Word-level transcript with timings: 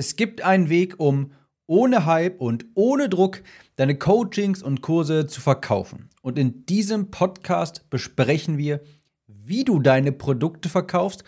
Es 0.00 0.16
gibt 0.16 0.40
einen 0.40 0.70
Weg, 0.70 0.98
um 0.98 1.32
ohne 1.66 2.06
Hype 2.06 2.40
und 2.40 2.64
ohne 2.74 3.10
Druck 3.10 3.42
deine 3.76 3.98
Coachings 3.98 4.62
und 4.62 4.80
Kurse 4.80 5.26
zu 5.26 5.42
verkaufen. 5.42 6.08
Und 6.22 6.38
in 6.38 6.64
diesem 6.64 7.10
Podcast 7.10 7.90
besprechen 7.90 8.56
wir, 8.56 8.80
wie 9.26 9.62
du 9.62 9.78
deine 9.78 10.12
Produkte 10.12 10.70
verkaufst, 10.70 11.22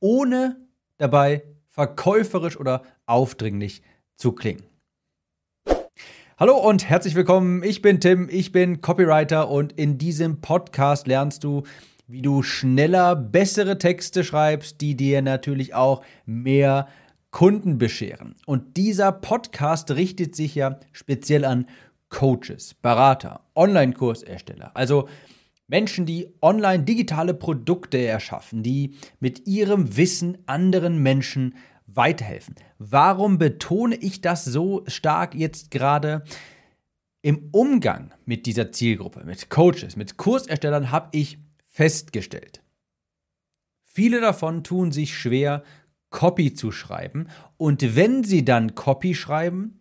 ohne 0.00 0.56
dabei 0.96 1.42
verkäuferisch 1.68 2.58
oder 2.58 2.84
aufdringlich 3.04 3.82
zu 4.16 4.32
klingen. 4.32 4.64
Hallo 6.38 6.56
und 6.56 6.88
herzlich 6.88 7.16
willkommen. 7.16 7.62
Ich 7.62 7.82
bin 7.82 8.00
Tim, 8.00 8.30
ich 8.30 8.52
bin 8.52 8.80
Copywriter 8.80 9.50
und 9.50 9.74
in 9.74 9.98
diesem 9.98 10.40
Podcast 10.40 11.06
lernst 11.06 11.44
du, 11.44 11.64
wie 12.06 12.22
du 12.22 12.42
schneller 12.42 13.16
bessere 13.16 13.76
Texte 13.76 14.24
schreibst, 14.24 14.80
die 14.80 14.96
dir 14.96 15.20
natürlich 15.20 15.74
auch 15.74 16.02
mehr 16.24 16.88
Kunden 17.34 17.78
bescheren. 17.78 18.36
Und 18.46 18.76
dieser 18.76 19.10
Podcast 19.10 19.90
richtet 19.90 20.36
sich 20.36 20.54
ja 20.54 20.78
speziell 20.92 21.44
an 21.44 21.66
Coaches, 22.08 22.74
Berater, 22.74 23.40
Online-Kursersteller, 23.56 24.70
also 24.76 25.08
Menschen, 25.66 26.06
die 26.06 26.28
online 26.40 26.84
digitale 26.84 27.34
Produkte 27.34 27.98
erschaffen, 27.98 28.62
die 28.62 28.94
mit 29.18 29.48
ihrem 29.48 29.96
Wissen 29.96 30.38
anderen 30.46 31.02
Menschen 31.02 31.56
weiterhelfen. 31.88 32.54
Warum 32.78 33.38
betone 33.38 33.96
ich 33.96 34.20
das 34.20 34.44
so 34.44 34.84
stark 34.86 35.34
jetzt 35.34 35.72
gerade? 35.72 36.22
Im 37.20 37.48
Umgang 37.50 38.12
mit 38.26 38.46
dieser 38.46 38.70
Zielgruppe, 38.70 39.24
mit 39.24 39.50
Coaches, 39.50 39.96
mit 39.96 40.18
Kurserstellern 40.18 40.92
habe 40.92 41.08
ich 41.10 41.38
festgestellt. 41.66 42.62
Viele 43.82 44.20
davon 44.20 44.62
tun 44.62 44.92
sich 44.92 45.16
schwer, 45.16 45.64
Copy 46.14 46.54
zu 46.54 46.70
schreiben. 46.70 47.26
Und 47.56 47.96
wenn 47.96 48.22
sie 48.22 48.44
dann 48.44 48.76
Copy 48.76 49.16
schreiben, 49.16 49.80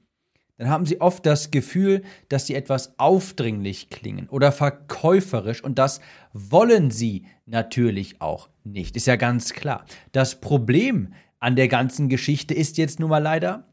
dann 0.57 0.67
haben 0.67 0.87
sie 0.87 0.99
oft 0.99 1.27
das 1.27 1.51
Gefühl, 1.51 2.01
dass 2.27 2.47
sie 2.47 2.55
etwas 2.55 2.97
aufdringlich 2.97 3.89
klingen 3.89 4.29
oder 4.29 4.51
verkäuferisch 4.51 5.63
und 5.63 5.77
das 5.77 6.01
wollen 6.33 6.89
sie 6.89 7.27
natürlich 7.45 8.19
auch 8.19 8.49
nicht. 8.63 8.95
Ist 8.95 9.05
ja 9.05 9.15
ganz 9.15 9.53
klar. 9.53 9.85
Das 10.11 10.41
Problem 10.41 11.13
an 11.39 11.55
der 11.55 11.67
ganzen 11.67 12.09
Geschichte 12.09 12.55
ist 12.55 12.77
jetzt 12.77 12.99
nun 12.99 13.11
mal 13.11 13.19
leider, 13.19 13.67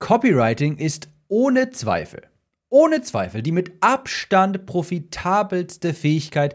Copywriting 0.00 0.76
ist 0.76 1.08
ohne 1.28 1.70
Zweifel, 1.70 2.26
ohne 2.68 3.00
Zweifel 3.00 3.42
die 3.42 3.52
mit 3.52 3.72
Abstand 3.80 4.66
profitabelste 4.66 5.94
Fähigkeit, 5.94 6.54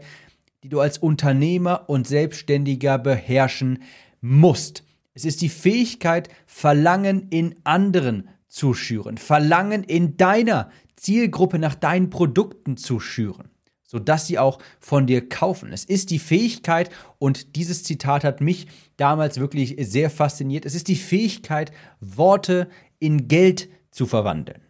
die 0.62 0.68
du 0.68 0.78
als 0.78 0.98
Unternehmer 0.98 1.88
und 1.88 2.06
Selbstständiger 2.06 2.98
beherrschen 2.98 3.82
musst. 4.24 4.84
Es 5.12 5.26
ist 5.26 5.42
die 5.42 5.50
Fähigkeit, 5.50 6.30
Verlangen 6.46 7.28
in 7.28 7.56
anderen 7.62 8.30
zu 8.48 8.72
schüren, 8.72 9.18
Verlangen 9.18 9.84
in 9.84 10.16
deiner 10.16 10.70
Zielgruppe 10.96 11.58
nach 11.58 11.74
deinen 11.74 12.08
Produkten 12.08 12.78
zu 12.78 13.00
schüren, 13.00 13.50
sodass 13.82 14.26
sie 14.26 14.38
auch 14.38 14.60
von 14.80 15.06
dir 15.06 15.28
kaufen. 15.28 15.72
Es 15.72 15.84
ist 15.84 16.10
die 16.10 16.18
Fähigkeit, 16.18 16.88
und 17.18 17.54
dieses 17.54 17.84
Zitat 17.84 18.24
hat 18.24 18.40
mich 18.40 18.66
damals 18.96 19.38
wirklich 19.38 19.76
sehr 19.78 20.08
fasziniert, 20.08 20.64
es 20.64 20.74
ist 20.74 20.88
die 20.88 20.96
Fähigkeit, 20.96 21.70
Worte 22.00 22.70
in 22.98 23.28
Geld 23.28 23.68
zu 23.90 24.06
verwandeln. 24.06 24.62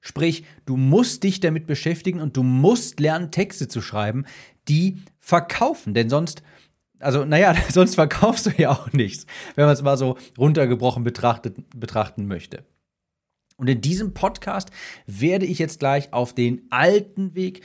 Sprich, 0.00 0.44
du 0.64 0.76
musst 0.76 1.24
dich 1.24 1.40
damit 1.40 1.66
beschäftigen 1.66 2.20
und 2.20 2.36
du 2.36 2.44
musst 2.44 3.00
lernen, 3.00 3.32
Texte 3.32 3.66
zu 3.66 3.80
schreiben, 3.80 4.26
die 4.68 5.02
verkaufen, 5.18 5.92
denn 5.94 6.08
sonst 6.08 6.42
also 7.04 7.24
naja, 7.24 7.54
sonst 7.70 7.94
verkaufst 7.94 8.46
du 8.46 8.50
ja 8.56 8.70
auch 8.70 8.92
nichts, 8.92 9.26
wenn 9.54 9.66
man 9.66 9.74
es 9.74 9.82
mal 9.82 9.96
so 9.96 10.16
runtergebrochen 10.38 11.04
betrachtet, 11.04 11.56
betrachten 11.76 12.26
möchte. 12.26 12.64
Und 13.56 13.68
in 13.68 13.80
diesem 13.80 14.14
Podcast 14.14 14.70
werde 15.06 15.46
ich 15.46 15.60
jetzt 15.60 15.78
gleich 15.78 16.12
auf 16.12 16.34
den 16.34 16.62
alten 16.70 17.36
Weg 17.36 17.62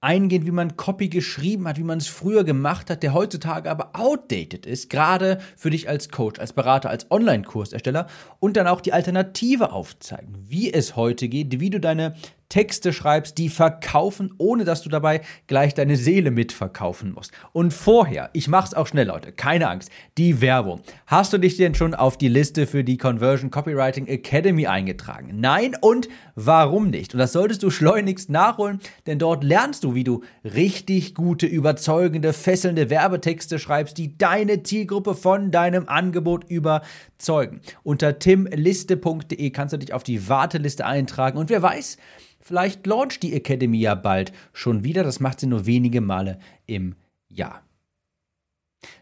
eingehen, 0.00 0.46
wie 0.46 0.50
man 0.50 0.76
Copy 0.76 1.08
geschrieben 1.08 1.68
hat, 1.68 1.78
wie 1.78 1.84
man 1.84 1.98
es 1.98 2.08
früher 2.08 2.42
gemacht 2.42 2.90
hat, 2.90 3.02
der 3.02 3.12
heutzutage 3.12 3.70
aber 3.70 3.90
outdated 3.92 4.64
ist, 4.64 4.88
gerade 4.88 5.40
für 5.56 5.70
dich 5.70 5.88
als 5.88 6.08
Coach, 6.08 6.40
als 6.40 6.54
Berater, 6.54 6.88
als 6.88 7.10
Online-Kursersteller 7.10 8.06
und 8.38 8.56
dann 8.56 8.66
auch 8.66 8.80
die 8.80 8.94
Alternative 8.94 9.72
aufzeigen, 9.72 10.34
wie 10.48 10.72
es 10.72 10.96
heute 10.96 11.28
geht, 11.28 11.60
wie 11.60 11.70
du 11.70 11.80
deine 11.80 12.14
Texte 12.50 12.92
schreibst, 12.92 13.38
die 13.38 13.48
verkaufen, 13.48 14.34
ohne 14.36 14.64
dass 14.64 14.82
du 14.82 14.90
dabei 14.90 15.22
gleich 15.46 15.72
deine 15.72 15.96
Seele 15.96 16.30
mitverkaufen 16.30 17.12
musst. 17.12 17.32
Und 17.52 17.72
vorher, 17.72 18.28
ich 18.34 18.48
mach's 18.48 18.74
auch 18.74 18.88
schnell, 18.88 19.06
Leute, 19.06 19.32
keine 19.32 19.70
Angst, 19.70 19.88
die 20.18 20.42
Werbung. 20.42 20.80
Hast 21.06 21.32
du 21.32 21.38
dich 21.38 21.56
denn 21.56 21.74
schon 21.74 21.94
auf 21.94 22.18
die 22.18 22.28
Liste 22.28 22.66
für 22.66 22.84
die 22.84 22.98
Conversion 22.98 23.50
Copywriting 23.50 24.08
Academy 24.08 24.66
eingetragen? 24.66 25.40
Nein 25.40 25.76
und 25.80 26.08
warum 26.34 26.90
nicht? 26.90 27.14
Und 27.14 27.20
das 27.20 27.32
solltest 27.32 27.62
du 27.62 27.70
schleunigst 27.70 28.30
nachholen, 28.30 28.80
denn 29.06 29.18
dort 29.18 29.44
lernst 29.44 29.84
du, 29.84 29.94
wie 29.94 30.04
du 30.04 30.22
richtig 30.42 31.14
gute, 31.14 31.46
überzeugende, 31.46 32.32
fesselnde 32.32 32.90
Werbetexte 32.90 33.60
schreibst, 33.60 33.96
die 33.96 34.18
deine 34.18 34.64
Zielgruppe 34.64 35.14
von 35.14 35.52
deinem 35.52 35.88
Angebot 35.88 36.50
überzeugen. 36.50 37.60
Unter 37.84 38.18
timliste.de 38.18 39.50
kannst 39.50 39.72
du 39.72 39.78
dich 39.78 39.92
auf 39.92 40.02
die 40.02 40.28
Warteliste 40.28 40.84
eintragen 40.84 41.38
und 41.38 41.48
wer 41.48 41.62
weiß, 41.62 41.96
Vielleicht 42.40 42.86
launcht 42.86 43.22
die 43.22 43.34
Academy 43.34 43.78
ja 43.78 43.94
bald 43.94 44.32
schon 44.52 44.82
wieder. 44.82 45.02
Das 45.02 45.20
macht 45.20 45.40
sie 45.40 45.46
nur 45.46 45.66
wenige 45.66 46.00
Male 46.00 46.38
im 46.66 46.96
Jahr. 47.28 47.62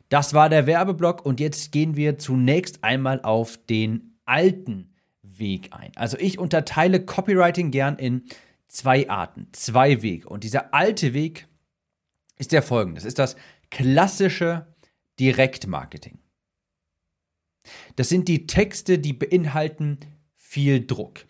Das 0.08 0.34
war 0.34 0.48
der 0.48 0.66
Werbeblock 0.66 1.24
und 1.24 1.38
jetzt 1.38 1.70
gehen 1.70 1.96
wir 1.96 2.18
zunächst 2.18 2.82
einmal 2.82 3.22
auf 3.22 3.58
den 3.68 4.18
alten 4.24 4.94
Weg 5.22 5.72
ein. 5.72 5.92
Also 5.96 6.18
ich 6.18 6.38
unterteile 6.38 7.04
Copywriting 7.04 7.70
gern 7.70 7.96
in 7.96 8.24
zwei 8.68 9.08
Arten, 9.08 9.48
zwei 9.52 10.02
Wege. 10.02 10.28
Und 10.28 10.44
dieser 10.44 10.74
alte 10.74 11.14
Weg 11.14 11.46
ist 12.38 12.52
der 12.52 12.62
folgende. 12.62 13.00
Das 13.00 13.04
ist 13.04 13.18
das 13.18 13.36
klassische 13.70 14.74
Direktmarketing. 15.20 16.18
Das 17.96 18.08
sind 18.08 18.28
die 18.28 18.46
Texte, 18.46 18.98
die 18.98 19.12
beinhalten 19.12 19.98
viel 20.34 20.86
Druck 20.86 21.26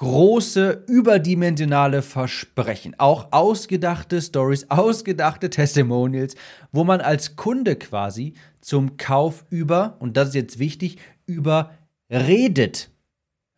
große, 0.00 0.84
überdimensionale 0.88 2.00
Versprechen, 2.00 2.94
auch 2.98 3.32
ausgedachte 3.32 4.22
Stories, 4.22 4.64
ausgedachte 4.70 5.50
Testimonials, 5.50 6.36
wo 6.72 6.84
man 6.84 7.02
als 7.02 7.36
Kunde 7.36 7.76
quasi 7.76 8.32
zum 8.62 8.96
Kauf 8.96 9.44
über, 9.50 9.96
und 10.00 10.16
das 10.16 10.28
ist 10.28 10.34
jetzt 10.34 10.58
wichtig, 10.58 10.96
überredet 11.26 12.90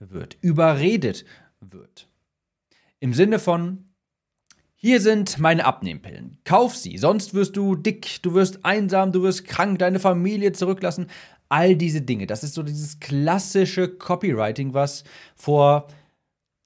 wird, 0.01 0.37
überredet 0.41 1.25
wird. 1.61 2.09
Im 2.99 3.15
Sinne 3.15 3.39
von, 3.39 3.85
hier 4.75 5.01
sind 5.01 5.39
meine 5.39 5.65
Abnehmpillen. 5.65 6.39
Kauf 6.43 6.75
sie, 6.75 6.99
sonst 6.99 7.35
wirst 7.35 7.57
du 7.57 7.77
dick, 7.77 8.21
du 8.23 8.35
wirst 8.35 8.65
einsam, 8.65 9.13
du 9.13 9.23
wirst 9.23 9.45
krank, 9.45 9.79
deine 9.79 10.01
Familie 10.01 10.51
zurücklassen. 10.51 11.07
All 11.49 11.77
diese 11.77 12.01
Dinge. 12.01 12.27
Das 12.27 12.43
ist 12.43 12.55
so 12.55 12.65
dieses 12.65 12.99
klassische 12.99 13.87
Copywriting, 13.87 14.75
was 14.75 15.05
vor 15.37 15.87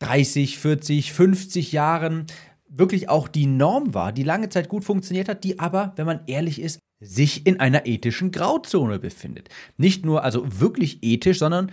30, 0.00 0.58
40, 0.58 1.12
50 1.12 1.72
Jahren 1.72 2.26
wirklich 2.68 3.08
auch 3.08 3.28
die 3.28 3.46
Norm 3.46 3.94
war, 3.94 4.12
die 4.12 4.22
lange 4.22 4.48
Zeit 4.48 4.68
gut 4.68 4.84
funktioniert 4.84 5.28
hat, 5.28 5.44
die 5.44 5.58
aber, 5.58 5.92
wenn 5.96 6.06
man 6.06 6.20
ehrlich 6.26 6.60
ist, 6.60 6.78
sich 7.00 7.46
in 7.46 7.60
einer 7.60 7.86
ethischen 7.86 8.30
Grauzone 8.30 8.98
befindet. 8.98 9.48
Nicht 9.76 10.04
nur 10.04 10.24
also 10.24 10.60
wirklich 10.60 10.98
ethisch, 11.02 11.38
sondern 11.38 11.70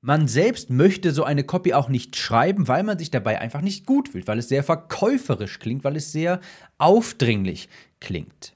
man 0.00 0.28
selbst 0.28 0.70
möchte 0.70 1.10
so 1.12 1.24
eine 1.24 1.42
Copy 1.42 1.74
auch 1.74 1.88
nicht 1.88 2.16
schreiben, 2.16 2.68
weil 2.68 2.84
man 2.84 2.98
sich 2.98 3.10
dabei 3.10 3.40
einfach 3.40 3.60
nicht 3.60 3.86
gut 3.86 4.10
fühlt, 4.10 4.28
weil 4.28 4.38
es 4.38 4.48
sehr 4.48 4.62
verkäuferisch 4.62 5.58
klingt, 5.58 5.84
weil 5.84 5.96
es 5.96 6.12
sehr 6.12 6.40
aufdringlich 6.78 7.68
klingt. 7.98 8.54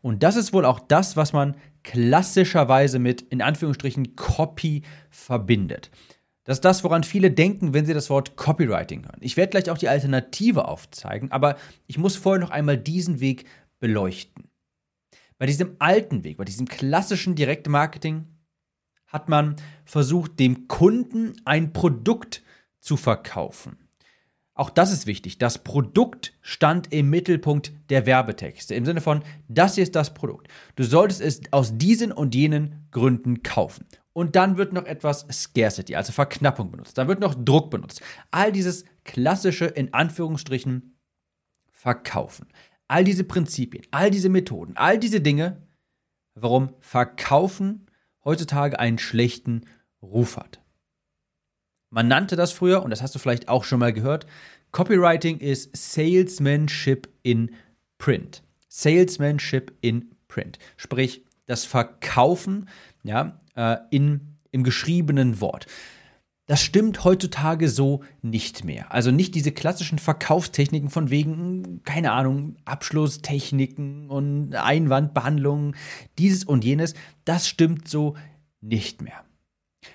Und 0.00 0.22
das 0.22 0.36
ist 0.36 0.52
wohl 0.52 0.64
auch 0.64 0.80
das, 0.80 1.16
was 1.16 1.32
man 1.32 1.56
klassischerweise 1.82 2.98
mit 2.98 3.20
in 3.22 3.42
Anführungsstrichen 3.42 4.16
Copy 4.16 4.82
verbindet. 5.10 5.90
Das 6.46 6.58
ist 6.58 6.64
das, 6.64 6.84
woran 6.84 7.02
viele 7.02 7.32
denken, 7.32 7.74
wenn 7.74 7.86
sie 7.86 7.92
das 7.92 8.08
Wort 8.08 8.36
Copywriting 8.36 9.04
hören. 9.04 9.18
Ich 9.20 9.36
werde 9.36 9.50
gleich 9.50 9.68
auch 9.68 9.78
die 9.78 9.88
Alternative 9.88 10.68
aufzeigen, 10.68 11.32
aber 11.32 11.56
ich 11.88 11.98
muss 11.98 12.14
vorher 12.14 12.40
noch 12.40 12.50
einmal 12.50 12.78
diesen 12.78 13.18
Weg 13.18 13.46
beleuchten. 13.80 14.48
Bei 15.38 15.46
diesem 15.46 15.74
alten 15.80 16.22
Weg, 16.22 16.36
bei 16.38 16.44
diesem 16.44 16.68
klassischen 16.68 17.34
Direktmarketing 17.34 18.26
hat 19.08 19.28
man 19.28 19.56
versucht, 19.84 20.38
dem 20.38 20.68
Kunden 20.68 21.34
ein 21.44 21.72
Produkt 21.72 22.42
zu 22.78 22.96
verkaufen. 22.96 23.76
Auch 24.54 24.70
das 24.70 24.92
ist 24.92 25.06
wichtig. 25.06 25.38
Das 25.38 25.58
Produkt 25.64 26.32
stand 26.42 26.92
im 26.92 27.10
Mittelpunkt 27.10 27.72
der 27.90 28.06
Werbetexte. 28.06 28.74
Im 28.74 28.86
Sinne 28.86 29.00
von, 29.00 29.22
das 29.48 29.74
hier 29.74 29.82
ist 29.82 29.96
das 29.96 30.14
Produkt. 30.14 30.48
Du 30.76 30.84
solltest 30.84 31.20
es 31.20 31.40
aus 31.50 31.76
diesen 31.76 32.12
und 32.12 32.34
jenen 32.36 32.86
Gründen 32.92 33.42
kaufen. 33.42 33.84
Und 34.16 34.34
dann 34.34 34.56
wird 34.56 34.72
noch 34.72 34.86
etwas 34.86 35.26
Scarcity, 35.30 35.94
also 35.94 36.10
Verknappung 36.10 36.70
benutzt. 36.70 36.96
Dann 36.96 37.06
wird 37.06 37.20
noch 37.20 37.34
Druck 37.34 37.70
benutzt. 37.70 38.00
All 38.30 38.50
dieses 38.50 38.86
klassische, 39.04 39.66
in 39.66 39.92
Anführungsstrichen, 39.92 40.96
Verkaufen. 41.70 42.46
All 42.88 43.04
diese 43.04 43.24
Prinzipien, 43.24 43.84
all 43.90 44.10
diese 44.10 44.30
Methoden, 44.30 44.74
all 44.78 44.98
diese 44.98 45.20
Dinge, 45.20 45.60
warum 46.34 46.72
Verkaufen 46.80 47.90
heutzutage 48.24 48.80
einen 48.80 48.98
schlechten 48.98 49.66
Ruf 50.00 50.38
hat. 50.38 50.62
Man 51.90 52.08
nannte 52.08 52.36
das 52.36 52.52
früher, 52.52 52.82
und 52.82 52.88
das 52.88 53.02
hast 53.02 53.14
du 53.14 53.18
vielleicht 53.18 53.50
auch 53.50 53.64
schon 53.64 53.80
mal 53.80 53.92
gehört, 53.92 54.26
Copywriting 54.72 55.40
ist 55.40 55.76
Salesmanship 55.76 57.06
in 57.22 57.54
Print. 57.98 58.42
Salesmanship 58.68 59.76
in 59.82 60.14
Print. 60.26 60.58
Sprich, 60.78 61.22
das 61.44 61.66
Verkaufen 61.66 62.70
ja, 63.06 63.38
äh, 63.56 63.76
in, 63.90 64.38
im 64.52 64.62
geschriebenen 64.62 65.40
Wort. 65.40 65.66
Das 66.46 66.62
stimmt 66.62 67.02
heutzutage 67.02 67.68
so 67.68 68.04
nicht 68.22 68.64
mehr. 68.64 68.92
Also 68.92 69.10
nicht 69.10 69.34
diese 69.34 69.50
klassischen 69.50 69.98
Verkaufstechniken 69.98 70.90
von 70.90 71.10
wegen, 71.10 71.82
keine 71.82 72.12
Ahnung, 72.12 72.56
Abschlusstechniken 72.64 74.08
und 74.08 74.54
Einwandbehandlungen, 74.54 75.74
dieses 76.18 76.44
und 76.44 76.64
jenes. 76.64 76.94
Das 77.24 77.48
stimmt 77.48 77.88
so 77.88 78.14
nicht 78.60 79.02
mehr. 79.02 79.24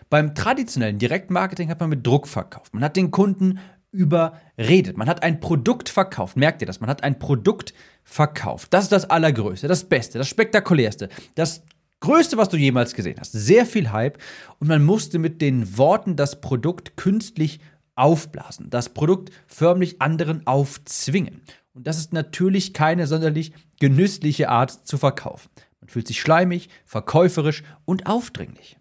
Beim 0.09 0.35
traditionellen 0.35 0.97
Direktmarketing 0.97 1.69
hat 1.69 1.79
man 1.79 1.89
mit 1.89 2.05
Druck 2.05 2.27
verkauft. 2.27 2.73
Man 2.73 2.83
hat 2.83 2.97
den 2.97 3.11
Kunden 3.11 3.59
überredet. 3.91 4.97
Man 4.97 5.07
hat 5.07 5.23
ein 5.23 5.39
Produkt 5.39 5.87
verkauft. 5.87 6.35
Merkt 6.35 6.61
ihr 6.61 6.65
das? 6.65 6.81
Man 6.81 6.89
hat 6.89 7.03
ein 7.03 7.17
Produkt 7.17 7.73
verkauft. 8.03 8.73
Das 8.73 8.85
ist 8.85 8.91
das 8.91 9.09
Allergrößte, 9.09 9.67
das 9.67 9.85
Beste, 9.85 10.17
das 10.17 10.27
Spektakulärste, 10.27 11.09
das 11.35 11.63
Größte, 12.01 12.35
was 12.37 12.49
du 12.49 12.57
jemals 12.57 12.93
gesehen 12.93 13.17
hast. 13.19 13.31
Sehr 13.31 13.65
viel 13.65 13.91
Hype. 13.91 14.17
Und 14.59 14.67
man 14.67 14.83
musste 14.83 15.19
mit 15.19 15.41
den 15.41 15.77
Worten 15.77 16.15
das 16.15 16.41
Produkt 16.41 16.97
künstlich 16.97 17.59
aufblasen. 17.95 18.69
Das 18.69 18.89
Produkt 18.89 19.31
förmlich 19.47 20.01
anderen 20.01 20.45
aufzwingen. 20.45 21.41
Und 21.73 21.87
das 21.87 21.97
ist 21.97 22.11
natürlich 22.11 22.73
keine 22.73 23.07
sonderlich 23.07 23.53
genüssliche 23.79 24.49
Art 24.49 24.71
zu 24.87 24.97
verkaufen. 24.97 25.49
Man 25.79 25.89
fühlt 25.89 26.07
sich 26.07 26.19
schleimig, 26.19 26.69
verkäuferisch 26.85 27.63
und 27.85 28.07
aufdringlich. 28.07 28.77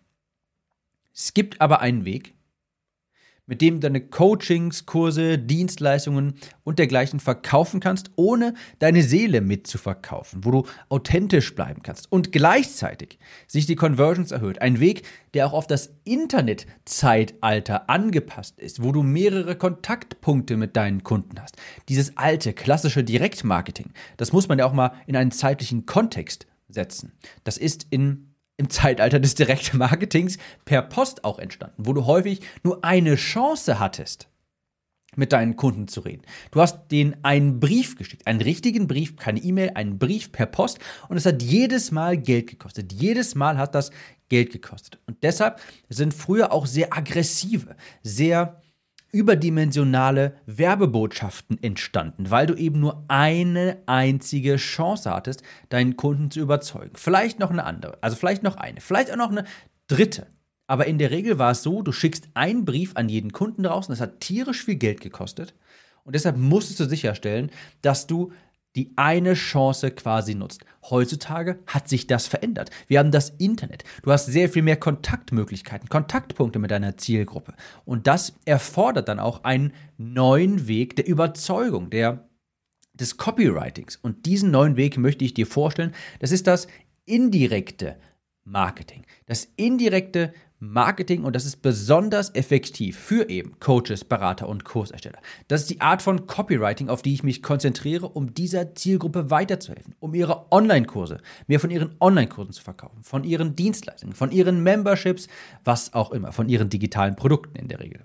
Es 1.15 1.35
gibt 1.35 1.61
aber 1.61 1.81
einen 1.81 2.05
Weg, 2.05 2.35
mit 3.51 3.61
dem 3.61 3.75
du 3.75 3.81
deine 3.81 4.01
Coachings, 4.01 4.87
Kurse, 4.87 5.37
Dienstleistungen 5.37 6.35
und 6.63 6.79
dergleichen 6.79 7.19
verkaufen 7.19 7.81
kannst, 7.81 8.13
ohne 8.15 8.55
deine 8.79 9.03
Seele 9.03 9.41
mitzuverkaufen, 9.41 10.45
wo 10.45 10.53
du 10.53 10.67
authentisch 10.89 11.53
bleiben 11.57 11.83
kannst 11.83 12.11
und 12.13 12.31
gleichzeitig 12.31 13.19
sich 13.49 13.67
die 13.67 13.75
Conversions 13.75 14.31
erhöht. 14.31 14.63
Ein 14.63 14.79
Weg, 14.79 15.03
der 15.35 15.49
auch 15.49 15.53
auf 15.53 15.67
das 15.67 15.91
Internetzeitalter 16.05 17.91
angepasst 17.91 18.61
ist, 18.61 18.85
wo 18.85 18.93
du 18.93 19.03
mehrere 19.03 19.57
Kontaktpunkte 19.57 20.57
mit 20.57 20.77
deinen 20.77 21.03
Kunden 21.03 21.43
hast. 21.43 21.57
Dieses 21.89 22.17
alte, 22.17 22.53
klassische 22.53 23.03
Direktmarketing, 23.03 23.91
das 24.17 24.33
muss 24.33 24.47
man 24.47 24.61
ja 24.61 24.67
auch 24.67 24.73
mal 24.73 24.93
in 25.09 25.17
einen 25.17 25.33
zeitlichen 25.33 25.87
Kontext 25.87 26.47
setzen. 26.69 27.15
Das 27.43 27.59
ist 27.59 27.89
in 27.91 28.30
im 28.61 28.69
Zeitalter 28.69 29.19
des 29.19 29.35
Direktmarketings 29.35 30.37
per 30.67 30.83
Post 30.83 31.25
auch 31.25 31.39
entstanden, 31.39 31.87
wo 31.87 31.95
du 31.95 32.05
häufig 32.05 32.43
nur 32.63 32.85
eine 32.85 33.17
Chance 33.17 33.81
hattest, 33.81 34.29
mit 35.17 35.33
deinen 35.33 35.57
Kunden 35.57 35.89
zu 35.89 36.01
reden. 36.01 36.23
Du 36.51 36.61
hast 36.61 36.89
denen 36.91 37.17
einen 37.23 37.59
Brief 37.59 37.97
geschickt, 37.97 38.27
einen 38.27 38.43
richtigen 38.43 38.87
Brief, 38.87 39.17
keine 39.17 39.41
E-Mail, 39.41 39.73
einen 39.75 39.99
Brief 39.99 40.31
per 40.31 40.45
Post 40.45 40.79
und 41.09 41.17
es 41.17 41.25
hat 41.25 41.43
jedes 41.43 41.91
Mal 41.91 42.19
Geld 42.19 42.49
gekostet. 42.49 42.93
Jedes 42.93 43.35
Mal 43.35 43.57
hat 43.57 43.75
das 43.75 43.91
Geld 44.29 44.53
gekostet. 44.53 45.01
Und 45.07 45.23
deshalb 45.23 45.59
sind 45.89 46.13
früher 46.13 46.53
auch 46.53 46.67
sehr 46.67 46.97
aggressive, 46.97 47.77
sehr 48.03 48.61
überdimensionale 49.13 50.37
Werbebotschaften 50.47 51.63
entstanden, 51.63 52.31
weil 52.31 52.47
du 52.47 52.55
eben 52.55 52.81
nur 52.81 53.05
eine 53.09 53.79
einzige 53.87 54.57
Chance 54.57 55.11
hattest, 55.11 55.43
deinen 55.69 55.97
Kunden 55.97 56.31
zu 56.31 56.41
überzeugen. 56.41 56.93
Vielleicht 56.95 57.39
noch 57.39 57.51
eine 57.51 57.65
andere, 57.65 57.99
also 58.01 58.17
vielleicht 58.17 58.43
noch 58.43 58.57
eine, 58.57 58.81
vielleicht 58.81 59.11
auch 59.13 59.17
noch 59.17 59.31
eine 59.31 59.45
dritte. 59.89 60.27
Aber 60.67 60.87
in 60.87 60.99
der 60.99 61.11
Regel 61.11 61.39
war 61.39 61.51
es 61.51 61.63
so, 61.63 61.83
du 61.83 61.91
schickst 61.91 62.29
einen 62.35 62.65
Brief 62.65 62.93
an 62.95 63.09
jeden 63.09 63.33
Kunden 63.33 63.65
draußen, 63.65 63.93
das 63.93 64.01
hat 64.01 64.21
tierisch 64.21 64.65
viel 64.65 64.77
Geld 64.77 65.01
gekostet. 65.01 65.55
Und 66.05 66.15
deshalb 66.15 66.37
musstest 66.37 66.81
du 66.81 66.85
sicherstellen, 66.85 67.51
dass 67.83 68.07
du 68.07 68.33
die 68.77 68.93
eine 68.97 69.35
Chance 69.35 69.91
quasi 69.91 70.35
nutzt. 70.35 70.65
Heutzutage 70.89 71.59
hat 71.67 71.89
sich 71.89 72.07
das 72.07 72.27
verändert. 72.27 72.71
Wir 72.87 72.99
haben 72.99 73.11
das 73.11 73.31
Internet. 73.31 73.85
Du 74.03 74.13
hast 74.13 74.27
sehr 74.27 74.49
viel 74.49 74.63
mehr 74.63 74.77
Kontaktmöglichkeiten, 74.77 75.89
Kontaktpunkte 75.89 76.59
mit 76.59 76.71
deiner 76.71 76.97
Zielgruppe. 76.97 77.55
Und 77.85 78.07
das 78.07 78.35
erfordert 78.45 79.09
dann 79.09 79.19
auch 79.19 79.45
einen 79.45 79.73
neuen 79.99 80.69
Weg 80.69 80.97
der 80.97 81.07
Überzeugung, 81.07 81.91
der 81.91 82.29
des 82.95 83.17
Copywritings. 83.17 83.97
Und 83.97 84.27
diesen 84.27 84.51
neuen 84.51 84.77
Weg 84.77 84.99
möchte 84.99 85.25
ich 85.25 85.35
dir 85.35 85.47
vorstellen. 85.47 85.95
Das 86.21 86.33
ist 86.33 86.47
das 86.47 86.69
indirekte 87.07 87.97
Marketing. 88.45 89.05
Das 89.27 89.49
indirekte 89.57 90.33
Marketing 90.61 91.25
und 91.25 91.35
das 91.35 91.47
ist 91.47 91.63
besonders 91.63 92.35
effektiv 92.35 92.99
für 92.99 93.31
eben 93.31 93.59
Coaches, 93.61 94.05
Berater 94.05 94.47
und 94.47 94.65
Kursersteller. 94.65 95.19
Das 95.49 95.63
ist 95.63 95.71
die 95.71 95.81
Art 95.81 96.03
von 96.03 96.27
Copywriting, 96.27 96.91
auf 96.91 97.01
die 97.01 97.15
ich 97.15 97.23
mich 97.23 97.43
konzentriere, 97.43 98.09
um 98.11 98.35
dieser 98.35 98.75
Zielgruppe 98.75 99.31
weiterzuhelfen, 99.31 99.95
um 100.01 100.15
ihre 100.15 100.53
Online-Kurse, 100.53 101.23
mehr 101.47 101.61
von 101.61 101.71
ihren 101.71 101.97
Online-Kursen 101.99 102.53
zu 102.53 102.63
verkaufen, 102.63 103.03
von 103.03 103.25
ihren 103.25 103.57
Dienstleistungen, 103.57 104.15
von 104.15 104.31
ihren 104.31 104.63
Memberships, 104.63 105.29
was 105.65 105.95
auch 105.95 106.11
immer, 106.11 106.31
von 106.31 106.51
ihren 106.51 106.69
digitalen 106.69 107.17
Produkten 107.17 107.57
in 107.57 107.69
der 107.69 107.81
Regel. 107.81 108.05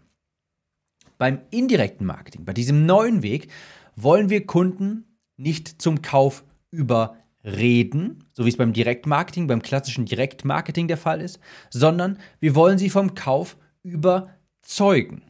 Beim 1.17 1.41
indirekten 1.51 2.07
Marketing, 2.07 2.45
bei 2.45 2.53
diesem 2.53 2.85
neuen 2.85 3.21
Weg, 3.21 3.49
wollen 3.97 4.29
wir 4.29 4.45
Kunden 4.45 5.19
nicht 5.37 5.81
zum 5.81 6.01
Kauf 6.01 6.45
über 6.71 7.17
reden, 7.45 8.23
so 8.33 8.43
wie 8.45 8.49
es 8.49 8.57
beim 8.57 8.73
Direktmarketing, 8.73 9.47
beim 9.47 9.61
klassischen 9.61 10.05
Direktmarketing 10.05 10.87
der 10.87 10.97
Fall 10.97 11.21
ist, 11.21 11.39
sondern 11.69 12.17
wir 12.39 12.55
wollen 12.55 12.77
sie 12.77 12.89
vom 12.89 13.13
Kauf 13.13 13.57
überzeugen. 13.83 15.23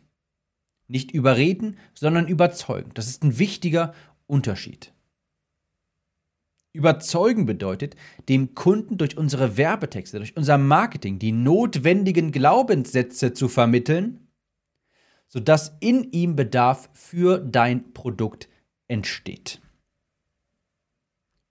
Nicht 0.88 1.12
überreden, 1.12 1.78
sondern 1.94 2.28
überzeugen. 2.28 2.92
Das 2.94 3.08
ist 3.08 3.24
ein 3.24 3.38
wichtiger 3.38 3.94
Unterschied. 4.28 4.94
Überzeugen 6.72 7.46
bedeutet, 7.46 7.96
dem 8.28 8.54
Kunden 8.54 8.98
durch 8.98 9.18
unsere 9.18 9.58
Werbetexte, 9.58 10.18
durch 10.18 10.36
unser 10.36 10.58
Marketing 10.58 11.20
die 11.20 11.32
notwendigen 11.32 12.32
Glaubenssätze 12.32 13.34
zu 13.34 13.48
vermitteln, 13.48 14.28
sodass 15.28 15.78
in 15.80 16.12
ihm 16.12 16.36
Bedarf 16.36 16.90
für 16.94 17.40
dein 17.40 17.94
Produkt 17.94 18.50
entsteht. 18.88 19.62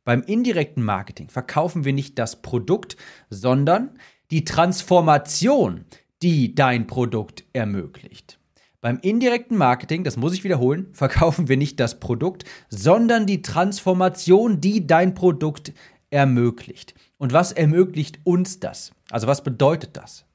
Beim 0.04 0.22
indirekten 0.22 0.84
Marketing 0.84 1.30
verkaufen 1.30 1.84
wir 1.84 1.94
nicht 1.94 2.18
das 2.18 2.42
Produkt, 2.42 2.96
sondern 3.30 3.98
die 4.30 4.44
Transformation, 4.44 5.86
die 6.22 6.54
dein 6.54 6.86
Produkt 6.86 7.44
ermöglicht. 7.52 8.38
Beim 8.80 8.98
indirekten 9.00 9.56
Marketing, 9.56 10.04
das 10.04 10.18
muss 10.18 10.34
ich 10.34 10.44
wiederholen, 10.44 10.88
verkaufen 10.92 11.48
wir 11.48 11.56
nicht 11.56 11.80
das 11.80 12.00
Produkt, 12.00 12.44
sondern 12.68 13.26
die 13.26 13.40
Transformation, 13.40 14.60
die 14.60 14.86
dein 14.86 15.14
Produkt 15.14 15.72
ermöglicht. 16.10 16.94
Und 17.16 17.32
was 17.32 17.52
ermöglicht 17.52 18.20
uns 18.24 18.60
das? 18.60 18.92
Also 19.10 19.26
was 19.26 19.42
bedeutet 19.42 19.96
das? 19.96 20.26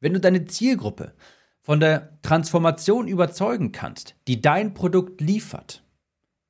Wenn 0.00 0.12
du 0.12 0.20
deine 0.20 0.44
Zielgruppe 0.44 1.14
von 1.62 1.80
der 1.80 2.20
Transformation 2.22 3.08
überzeugen 3.08 3.72
kannst, 3.72 4.14
die 4.26 4.40
dein 4.42 4.74
Produkt 4.74 5.20
liefert, 5.20 5.82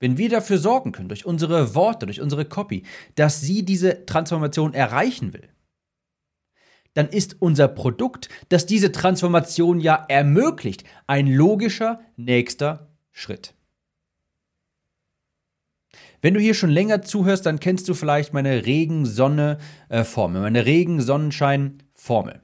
wenn 0.00 0.18
wir 0.18 0.28
dafür 0.28 0.58
sorgen 0.58 0.92
können, 0.92 1.08
durch 1.08 1.26
unsere 1.26 1.74
Worte, 1.74 2.06
durch 2.06 2.20
unsere 2.20 2.44
Copy, 2.44 2.84
dass 3.14 3.40
sie 3.40 3.64
diese 3.64 4.06
Transformation 4.06 4.74
erreichen 4.74 5.32
will, 5.32 5.48
dann 6.94 7.08
ist 7.08 7.36
unser 7.40 7.68
Produkt, 7.68 8.28
das 8.48 8.66
diese 8.66 8.92
Transformation 8.92 9.80
ja 9.80 10.04
ermöglicht, 10.08 10.84
ein 11.06 11.26
logischer 11.26 12.00
nächster 12.16 12.88
Schritt. 13.12 13.54
Wenn 16.20 16.34
du 16.34 16.40
hier 16.40 16.54
schon 16.54 16.70
länger 16.70 17.02
zuhörst, 17.02 17.46
dann 17.46 17.60
kennst 17.60 17.88
du 17.88 17.94
vielleicht 17.94 18.32
meine 18.32 18.66
Regen-Sonne-Formel, 18.66 20.42
meine 20.42 20.66
Regen-Sonnenschein-Formel. 20.66 22.40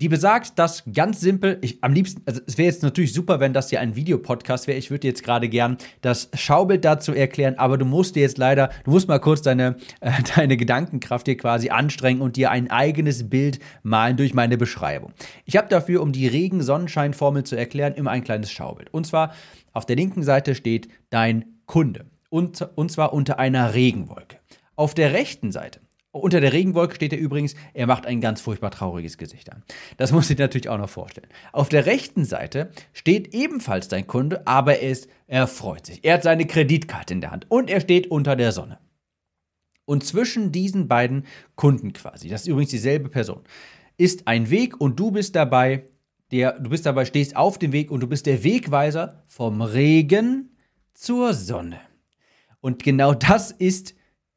Die 0.00 0.08
besagt, 0.08 0.58
dass 0.58 0.82
ganz 0.90 1.20
simpel, 1.20 1.58
ich 1.60 1.84
am 1.84 1.92
liebsten, 1.92 2.22
also 2.24 2.40
es 2.46 2.56
wäre 2.56 2.68
jetzt 2.68 2.82
natürlich 2.82 3.12
super, 3.12 3.38
wenn 3.38 3.52
das 3.52 3.68
hier 3.68 3.80
ein 3.80 3.96
Videopodcast 3.96 4.66
wäre. 4.66 4.78
Ich 4.78 4.90
würde 4.90 5.06
jetzt 5.06 5.22
gerade 5.22 5.48
gern 5.50 5.76
das 6.00 6.30
Schaubild 6.32 6.86
dazu 6.86 7.12
erklären, 7.12 7.56
aber 7.58 7.76
du 7.76 7.84
musst 7.84 8.16
dir 8.16 8.22
jetzt 8.22 8.38
leider, 8.38 8.70
du 8.84 8.92
musst 8.92 9.08
mal 9.08 9.18
kurz 9.18 9.42
deine, 9.42 9.76
äh, 10.00 10.10
deine 10.34 10.56
Gedankenkraft 10.56 11.26
hier 11.26 11.36
quasi 11.36 11.68
anstrengen 11.68 12.22
und 12.22 12.36
dir 12.36 12.50
ein 12.50 12.70
eigenes 12.70 13.28
Bild 13.28 13.58
malen 13.82 14.16
durch 14.16 14.32
meine 14.32 14.56
Beschreibung. 14.56 15.12
Ich 15.44 15.58
habe 15.58 15.68
dafür, 15.68 16.00
um 16.00 16.12
die 16.12 16.26
Regen-Sonnenschein-Formel 16.26 17.44
zu 17.44 17.56
erklären, 17.56 17.92
immer 17.94 18.10
ein 18.10 18.24
kleines 18.24 18.50
Schaubild. 18.50 18.92
Und 18.94 19.06
zwar 19.06 19.34
auf 19.72 19.84
der 19.84 19.96
linken 19.96 20.22
Seite 20.22 20.54
steht 20.54 20.88
dein 21.10 21.44
Kunde. 21.66 22.06
Und, 22.30 22.66
und 22.74 22.90
zwar 22.90 23.12
unter 23.12 23.38
einer 23.38 23.74
Regenwolke. 23.74 24.38
Auf 24.76 24.94
der 24.94 25.12
rechten 25.12 25.52
Seite 25.52 25.80
unter 26.12 26.40
der 26.40 26.52
Regenwolke 26.52 26.96
steht 26.96 27.12
er 27.12 27.18
übrigens, 27.18 27.54
er 27.72 27.86
macht 27.86 28.06
ein 28.06 28.20
ganz 28.20 28.40
furchtbar 28.40 28.70
trauriges 28.70 29.16
Gesicht 29.16 29.52
an. 29.52 29.62
Das 29.96 30.12
muss 30.12 30.28
ich 30.30 30.38
natürlich 30.38 30.68
auch 30.68 30.78
noch 30.78 30.88
vorstellen. 30.88 31.28
Auf 31.52 31.68
der 31.68 31.86
rechten 31.86 32.24
Seite 32.24 32.70
steht 32.92 33.32
ebenfalls 33.32 33.88
dein 33.88 34.06
Kunde, 34.06 34.46
aber 34.46 34.78
er, 34.80 34.90
ist, 34.90 35.08
er 35.28 35.46
freut 35.46 35.86
sich. 35.86 36.00
Er 36.02 36.14
hat 36.14 36.24
seine 36.24 36.46
Kreditkarte 36.46 37.14
in 37.14 37.20
der 37.20 37.30
Hand 37.30 37.46
und 37.48 37.70
er 37.70 37.80
steht 37.80 38.10
unter 38.10 38.34
der 38.34 38.52
Sonne. 38.52 38.78
Und 39.84 40.04
zwischen 40.04 40.52
diesen 40.52 40.88
beiden 40.88 41.26
Kunden 41.56 41.92
quasi, 41.92 42.28
das 42.28 42.42
ist 42.42 42.48
übrigens 42.48 42.70
dieselbe 42.70 43.08
Person, 43.08 43.42
ist 43.96 44.26
ein 44.26 44.50
Weg 44.50 44.80
und 44.80 44.98
du 44.98 45.10
bist 45.10 45.36
dabei, 45.36 45.84
der, 46.32 46.58
du 46.58 46.70
bist 46.70 46.86
dabei, 46.86 47.04
stehst 47.04 47.36
auf 47.36 47.58
dem 47.58 47.72
Weg 47.72 47.90
und 47.90 48.00
du 48.00 48.06
bist 48.06 48.26
der 48.26 48.44
Wegweiser 48.44 49.24
vom 49.26 49.62
Regen 49.62 50.56
zur 50.94 51.34
Sonne. 51.34 51.80
Und 52.60 52.82
genau 52.82 53.14
das 53.14 53.50
ist 53.50 53.94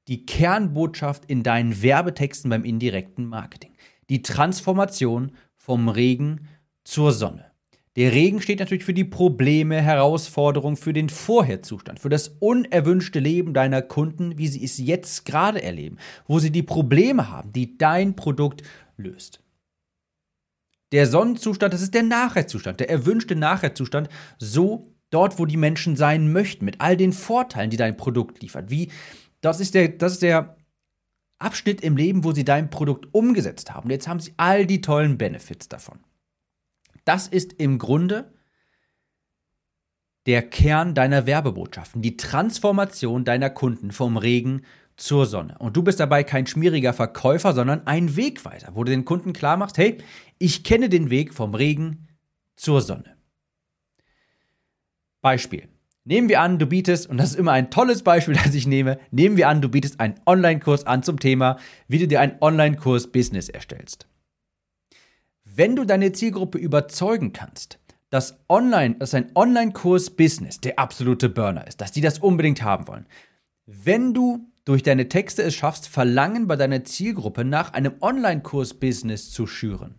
die 0.07 0.25
Kernbotschaft 0.25 1.25
in 1.25 1.43
deinen 1.43 1.81
Werbetexten 1.81 2.49
beim 2.49 2.65
indirekten 2.65 3.25
Marketing. 3.25 3.73
Die 4.09 4.21
Transformation 4.21 5.31
vom 5.55 5.87
Regen 5.89 6.47
zur 6.83 7.11
Sonne. 7.11 7.53
Der 7.95 8.11
Regen 8.11 8.41
steht 8.41 8.59
natürlich 8.59 8.85
für 8.85 8.93
die 8.93 9.03
Probleme, 9.03 9.79
Herausforderungen, 9.79 10.77
für 10.77 10.93
den 10.93 11.09
Vorherzustand, 11.09 11.99
für 11.99 12.09
das 12.09 12.29
unerwünschte 12.39 13.19
Leben 13.19 13.53
deiner 13.53 13.83
Kunden, 13.83 14.37
wie 14.37 14.47
sie 14.47 14.63
es 14.63 14.79
jetzt 14.79 15.25
gerade 15.25 15.61
erleben, 15.61 15.97
wo 16.27 16.39
sie 16.39 16.49
die 16.49 16.63
Probleme 16.63 17.29
haben, 17.29 17.53
die 17.53 17.77
dein 17.77 18.15
Produkt 18.15 18.63
löst. 18.97 19.41
Der 20.91 21.05
Sonnenzustand, 21.05 21.73
das 21.73 21.81
ist 21.81 21.93
der 21.93 22.03
Nachherzustand, 22.03 22.79
der 22.79 22.89
erwünschte 22.89 23.35
Nachherzustand, 23.35 24.09
so 24.39 24.91
dort, 25.11 25.37
wo 25.37 25.45
die 25.45 25.57
Menschen 25.57 25.95
sein 25.95 26.31
möchten, 26.31 26.65
mit 26.65 26.81
all 26.81 26.97
den 26.97 27.13
Vorteilen, 27.13 27.69
die 27.69 27.77
dein 27.77 27.95
Produkt 27.95 28.41
liefert. 28.41 28.71
Wie, 28.71 28.89
das 29.43 29.59
ist 29.59 29.73
der, 29.73 29.89
das 29.89 30.13
ist 30.13 30.21
der 30.21 30.55
Abschnitt 31.37 31.81
im 31.81 31.97
Leben, 31.97 32.23
wo 32.23 32.31
sie 32.31 32.45
dein 32.45 32.69
Produkt 32.69 33.13
umgesetzt 33.13 33.73
haben. 33.73 33.89
Jetzt 33.89 34.07
haben 34.07 34.19
sie 34.19 34.33
all 34.37 34.65
die 34.65 34.81
tollen 34.81 35.17
Benefits 35.17 35.67
davon. 35.67 35.99
Das 37.05 37.27
ist 37.27 37.53
im 37.53 37.77
Grunde 37.77 38.33
der 40.25 40.41
Kern 40.41 40.95
deiner 40.95 41.25
Werbebotschaften, 41.25 42.01
die 42.01 42.15
Transformation 42.15 43.25
deiner 43.25 43.49
Kunden 43.49 43.91
vom 43.91 44.15
Regen 44.15 44.63
zur 44.95 45.25
Sonne. 45.25 45.57
Und 45.59 45.75
du 45.75 45.83
bist 45.83 45.99
dabei 45.99 46.23
kein 46.23 46.47
schmieriger 46.47 46.93
Verkäufer, 46.93 47.51
sondern 47.51 47.85
ein 47.85 48.15
Wegweiser, 48.15 48.69
wo 48.75 48.85
du 48.85 48.91
den 48.91 49.03
Kunden 49.03 49.33
klar 49.33 49.57
machst, 49.57 49.77
hey, 49.77 49.97
ich 50.37 50.63
kenne 50.63 50.87
den 50.87 51.09
Weg 51.09 51.33
vom 51.33 51.53
Regen 51.55 52.07
zur 52.55 52.79
Sonne. 52.79 53.17
Beispiel. 55.21 55.67
Nehmen 56.05 56.27
wir 56.27 56.41
an, 56.41 56.59
du 56.59 56.65
bietest, 56.65 57.09
und 57.09 57.17
das 57.17 57.31
ist 57.31 57.39
immer 57.39 57.53
ein 57.53 57.71
tolles 57.71 58.03
Beispiel, 58.03 58.33
das 58.43 58.53
ich 58.53 58.67
nehme, 58.67 58.99
nehmen 59.11 59.37
wir 59.37 59.47
an, 59.47 59.61
du 59.61 59.69
bietest 59.69 59.99
einen 59.99 60.19
Online-Kurs 60.25 60.85
an 60.85 61.03
zum 61.03 61.19
Thema, 61.19 61.57
wie 61.87 61.99
du 61.99 62.07
dir 62.07 62.19
ein 62.19 62.37
Online-Kurs-Business 62.41 63.49
erstellst. 63.49 64.07
Wenn 65.45 65.75
du 65.75 65.85
deine 65.85 66.11
Zielgruppe 66.11 66.57
überzeugen 66.57 67.31
kannst, 67.31 67.79
dass, 68.09 68.37
Online, 68.49 68.95
dass 68.95 69.13
ein 69.13 69.31
Online-Kurs-Business 69.35 70.59
der 70.59 70.77
absolute 70.77 71.29
Burner 71.29 71.67
ist, 71.67 71.81
dass 71.81 71.91
die 71.91 72.01
das 72.01 72.19
unbedingt 72.19 72.63
haben 72.63 72.87
wollen, 72.87 73.07
wenn 73.65 74.13
du 74.13 74.47
durch 74.65 74.83
deine 74.83 75.09
Texte 75.09 75.43
es 75.43 75.55
schaffst, 75.55 75.87
Verlangen 75.87 76.47
bei 76.47 76.55
deiner 76.55 76.83
Zielgruppe 76.83 77.43
nach 77.43 77.73
einem 77.73 77.95
Online-Kurs-Business 78.01 79.31
zu 79.31 79.47
schüren, 79.47 79.95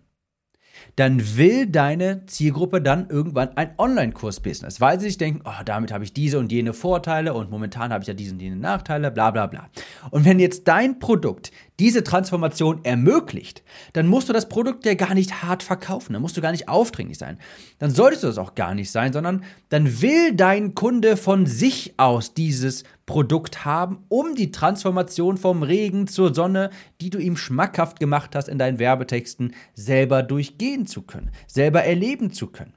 dann 0.97 1.37
will 1.37 1.66
deine 1.66 2.26
Zielgruppe 2.26 2.81
dann 2.81 3.09
irgendwann 3.09 3.57
ein 3.57 3.75
Online-Kurs-Business, 3.78 4.81
weil 4.81 5.00
sie 5.00 5.07
sich 5.07 5.19
denken, 5.19 5.43
oh, 5.45 5.62
damit 5.64 5.93
habe 5.93 6.04
ich 6.04 6.12
diese 6.12 6.38
und 6.38 6.52
jene 6.52 6.73
Vorteile 6.73 7.35
und 7.35 7.50
momentan 7.50 7.93
habe 7.93 8.02
ich 8.02 8.09
ja 8.09 8.14
diese 8.14 8.33
und 8.33 8.40
jene 8.40 8.57
Nachteile, 8.57 9.11
bla 9.11 9.31
bla 9.31 9.47
bla. 9.47 9.69
Und 10.11 10.25
wenn 10.25 10.38
jetzt 10.38 10.69
dein 10.69 10.99
Produkt 10.99 11.50
diese 11.81 12.04
Transformation 12.04 12.85
ermöglicht, 12.85 13.62
dann 13.95 14.07
musst 14.07 14.28
du 14.28 14.33
das 14.33 14.49
Produkt 14.49 14.87
ja 14.87 14.95
gar 14.95 15.14
nicht 15.14 15.43
hart 15.43 15.62
verkaufen, 15.62 16.12
dann 16.12 16.23
musst 16.23 16.37
du 16.37 16.40
gar 16.40 16.52
nicht 16.52 16.69
aufdringlich 16.69 17.19
sein. 17.19 17.38
Dann 17.78 17.90
solltest 17.90 18.23
du 18.23 18.28
das 18.28 18.38
auch 18.38 18.54
gar 18.54 18.75
nicht 18.75 18.90
sein, 18.90 19.12
sondern 19.12 19.45
dann 19.71 20.00
will 20.00 20.35
dein 20.35 20.75
Kunde 20.75 21.16
von 21.16 21.47
sich 21.47 21.95
aus 21.97 22.35
dieses 22.35 22.85
Produkt 23.07 23.64
haben, 23.64 24.04
um 24.09 24.35
die 24.35 24.52
Transformation 24.52 25.37
vom 25.37 25.62
Regen 25.62 26.07
zur 26.07 26.33
Sonne, 26.33 26.71
die 27.00 27.11
du 27.11 27.19
ihm 27.19 27.37
schmackhaft 27.37 27.99
gemacht 27.99 28.37
hast 28.37 28.49
in 28.49 28.59
deinen 28.59 28.78
Werbetexten, 28.78 29.54
selber 29.75 30.23
durchgehen 30.23 30.87
zu 30.87 31.02
können, 31.02 31.31
selber 31.47 31.83
erleben 31.83 32.33
zu 32.33 32.47
können. 32.47 32.75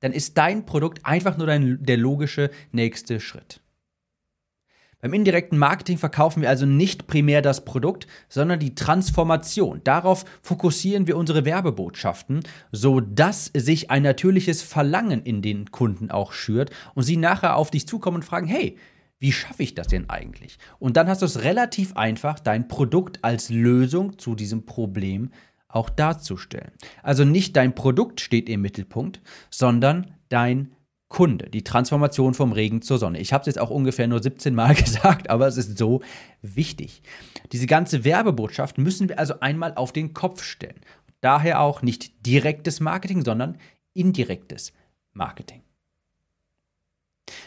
Dann 0.00 0.12
ist 0.12 0.38
dein 0.38 0.64
Produkt 0.64 1.04
einfach 1.04 1.36
nur 1.36 1.46
dein, 1.46 1.82
der 1.82 1.96
logische 1.96 2.50
nächste 2.72 3.20
Schritt. 3.20 3.60
Beim 5.00 5.12
indirekten 5.12 5.58
Marketing 5.58 5.96
verkaufen 5.96 6.42
wir 6.42 6.48
also 6.48 6.66
nicht 6.66 7.06
primär 7.06 7.40
das 7.40 7.64
Produkt, 7.64 8.08
sondern 8.28 8.58
die 8.58 8.74
Transformation. 8.74 9.80
Darauf 9.84 10.24
fokussieren 10.42 11.06
wir 11.06 11.16
unsere 11.16 11.44
Werbebotschaften, 11.44 12.40
so 12.72 12.98
dass 12.98 13.52
sich 13.54 13.92
ein 13.92 14.02
natürliches 14.02 14.62
Verlangen 14.62 15.22
in 15.22 15.40
den 15.40 15.70
Kunden 15.70 16.10
auch 16.10 16.32
schürt 16.32 16.70
und 16.94 17.04
sie 17.04 17.16
nachher 17.16 17.54
auf 17.54 17.70
dich 17.70 17.86
zukommen 17.86 18.16
und 18.16 18.24
fragen, 18.24 18.48
hey, 18.48 18.76
wie 19.20 19.32
schaffe 19.32 19.62
ich 19.62 19.74
das 19.74 19.86
denn 19.86 20.10
eigentlich? 20.10 20.58
Und 20.80 20.96
dann 20.96 21.08
hast 21.08 21.22
du 21.22 21.26
es 21.26 21.42
relativ 21.42 21.96
einfach, 21.96 22.40
dein 22.40 22.66
Produkt 22.66 23.22
als 23.22 23.50
Lösung 23.50 24.18
zu 24.18 24.34
diesem 24.34 24.66
Problem 24.66 25.30
auch 25.68 25.90
darzustellen. 25.90 26.72
Also 27.02 27.24
nicht 27.24 27.56
dein 27.56 27.74
Produkt 27.74 28.20
steht 28.20 28.48
im 28.48 28.62
Mittelpunkt, 28.62 29.20
sondern 29.50 30.14
dein 30.28 30.72
Kunde, 31.08 31.48
die 31.48 31.64
Transformation 31.64 32.34
vom 32.34 32.52
Regen 32.52 32.82
zur 32.82 32.98
Sonne. 32.98 33.18
Ich 33.18 33.32
habe 33.32 33.42
es 33.42 33.46
jetzt 33.46 33.58
auch 33.58 33.70
ungefähr 33.70 34.06
nur 34.08 34.22
17 34.22 34.54
Mal 34.54 34.74
gesagt, 34.74 35.30
aber 35.30 35.46
es 35.46 35.56
ist 35.56 35.78
so 35.78 36.02
wichtig. 36.42 37.02
Diese 37.52 37.66
ganze 37.66 38.04
Werbebotschaft 38.04 38.78
müssen 38.78 39.08
wir 39.08 39.18
also 39.18 39.40
einmal 39.40 39.74
auf 39.74 39.92
den 39.92 40.12
Kopf 40.12 40.42
stellen. 40.42 40.80
Daher 41.20 41.60
auch 41.60 41.82
nicht 41.82 42.26
direktes 42.26 42.80
Marketing, 42.80 43.24
sondern 43.24 43.58
indirektes 43.94 44.72
Marketing. 45.12 45.62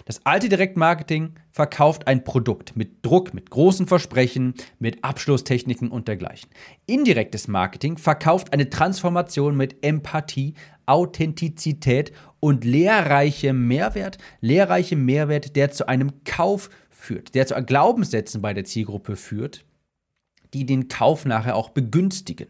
Das 0.05 0.25
alte 0.25 0.49
Direktmarketing 0.49 1.35
verkauft 1.51 2.07
ein 2.07 2.23
Produkt 2.23 2.75
mit 2.75 3.05
Druck, 3.05 3.33
mit 3.33 3.49
großen 3.49 3.87
Versprechen, 3.87 4.53
mit 4.79 5.03
Abschlusstechniken 5.03 5.89
und 5.89 6.07
dergleichen. 6.07 6.49
Indirektes 6.85 7.47
Marketing 7.47 7.97
verkauft 7.97 8.53
eine 8.53 8.69
Transformation 8.69 9.55
mit 9.55 9.83
Empathie, 9.83 10.53
Authentizität 10.85 12.11
und 12.39 12.65
lehrreichem 12.65 13.67
Mehrwert, 13.67 14.17
lehrreichem 14.41 15.05
Mehrwert, 15.05 15.55
der 15.55 15.71
zu 15.71 15.87
einem 15.87 16.23
Kauf 16.23 16.69
führt, 16.89 17.35
der 17.35 17.47
zu 17.47 17.55
Glaubenssätzen 17.63 18.41
bei 18.41 18.53
der 18.53 18.65
Zielgruppe 18.65 19.15
führt, 19.15 19.65
die 20.53 20.65
den 20.65 20.87
Kauf 20.87 21.25
nachher 21.25 21.55
auch 21.55 21.69
begünstigen. 21.69 22.47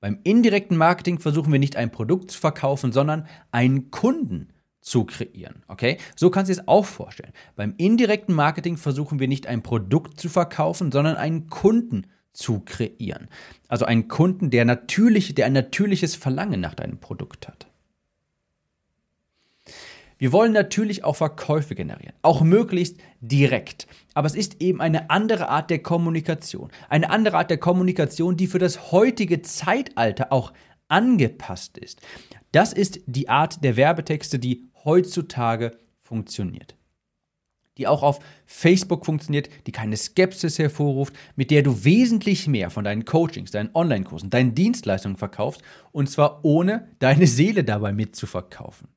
Beim 0.00 0.20
indirekten 0.22 0.76
Marketing 0.76 1.18
versuchen 1.18 1.52
wir 1.52 1.58
nicht 1.58 1.76
ein 1.76 1.90
Produkt 1.90 2.30
zu 2.30 2.38
verkaufen, 2.38 2.92
sondern 2.92 3.26
einen 3.50 3.90
Kunden 3.90 4.52
zu 4.88 5.04
kreieren. 5.04 5.62
Okay? 5.68 5.98
So 6.16 6.30
kannst 6.30 6.48
du 6.48 6.52
es 6.52 6.66
auch 6.66 6.84
vorstellen. 6.84 7.32
Beim 7.56 7.74
indirekten 7.76 8.34
Marketing 8.34 8.76
versuchen 8.76 9.18
wir 9.20 9.28
nicht 9.28 9.46
ein 9.46 9.62
Produkt 9.62 10.20
zu 10.20 10.28
verkaufen, 10.28 10.90
sondern 10.92 11.16
einen 11.16 11.48
Kunden 11.48 12.06
zu 12.32 12.60
kreieren. 12.60 13.28
Also 13.68 13.84
einen 13.84 14.08
Kunden, 14.08 14.50
der 14.50 14.64
natürlich, 14.64 15.34
der 15.34 15.46
ein 15.46 15.52
natürliches 15.52 16.14
Verlangen 16.14 16.60
nach 16.60 16.74
deinem 16.74 16.98
Produkt 16.98 17.48
hat. 17.48 17.66
Wir 20.18 20.32
wollen 20.32 20.52
natürlich 20.52 21.04
auch 21.04 21.14
Verkäufe 21.14 21.76
generieren, 21.76 22.14
auch 22.22 22.42
möglichst 22.42 22.96
direkt. 23.20 23.86
Aber 24.14 24.26
es 24.26 24.34
ist 24.34 24.60
eben 24.60 24.80
eine 24.80 25.10
andere 25.10 25.48
Art 25.48 25.70
der 25.70 25.78
Kommunikation. 25.78 26.70
Eine 26.88 27.10
andere 27.10 27.36
Art 27.36 27.50
der 27.50 27.58
Kommunikation, 27.58 28.36
die 28.36 28.48
für 28.48 28.58
das 28.58 28.90
heutige 28.90 29.42
Zeitalter 29.42 30.32
auch 30.32 30.52
angepasst 30.88 31.78
ist. 31.78 32.00
Das 32.50 32.72
ist 32.72 33.00
die 33.06 33.28
Art 33.28 33.62
der 33.62 33.76
Werbetexte, 33.76 34.38
die 34.38 34.67
heutzutage 34.84 35.76
funktioniert. 35.98 36.76
Die 37.76 37.86
auch 37.86 38.02
auf 38.02 38.18
Facebook 38.44 39.06
funktioniert, 39.06 39.48
die 39.66 39.72
keine 39.72 39.96
Skepsis 39.96 40.58
hervorruft, 40.58 41.14
mit 41.36 41.50
der 41.52 41.62
du 41.62 41.84
wesentlich 41.84 42.48
mehr 42.48 42.70
von 42.70 42.84
deinen 42.84 43.04
Coachings, 43.04 43.52
deinen 43.52 43.70
Online-Kursen, 43.72 44.30
deinen 44.30 44.54
Dienstleistungen 44.54 45.16
verkaufst 45.16 45.62
und 45.92 46.10
zwar 46.10 46.44
ohne 46.44 46.88
deine 46.98 47.28
Seele 47.28 47.62
dabei 47.62 47.92
mitzuverkaufen. 47.92 48.88